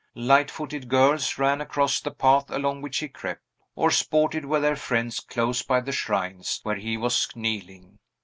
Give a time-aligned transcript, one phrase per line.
[0.15, 3.43] Light footed girls ran across the path along which he crept,
[3.75, 7.99] or sported with their friends close by the shrines where he was kneeling.